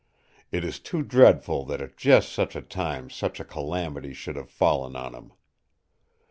It 0.51 0.63
is 0.63 0.79
too 0.79 1.03
dreadful 1.03 1.63
that 1.65 1.79
at 1.79 1.95
just 1.95 2.31
such 2.31 2.55
a 2.55 2.61
time 2.63 3.11
such 3.11 3.39
a 3.39 3.45
calamity 3.45 4.15
should 4.15 4.35
have 4.35 4.49
fallen 4.49 4.95
on 4.95 5.13
him. 5.13 5.33